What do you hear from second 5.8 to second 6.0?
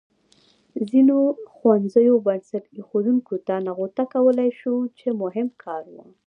و.